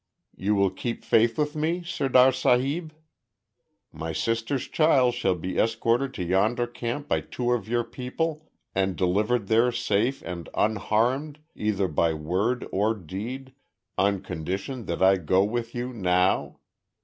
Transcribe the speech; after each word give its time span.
"You 0.35 0.55
will 0.55 0.71
keep 0.71 1.03
faith 1.03 1.37
with 1.37 1.55
me, 1.55 1.83
Sirdar 1.83 2.31
Sahib? 2.31 2.91
My 3.91 4.13
sister's 4.13 4.67
child 4.67 5.13
shall 5.13 5.35
be 5.35 5.59
escorted 5.59 6.11
to 6.15 6.23
yonder 6.23 6.65
camp 6.65 7.07
by 7.07 7.21
two 7.21 7.51
of 7.51 7.67
your 7.69 7.83
people, 7.83 8.49
and 8.73 8.95
delivered 8.95 9.45
there 9.47 9.71
safe 9.71 10.23
and 10.23 10.49
unharmed 10.55 11.37
either 11.53 11.87
by 11.87 12.15
word 12.15 12.65
or 12.71 12.95
deed, 12.95 13.53
on 13.95 14.21
condition 14.23 14.85
that 14.85 15.03
I 15.03 15.17
go 15.17 15.43
with 15.43 15.75
you 15.75 15.93
now? 15.93 16.57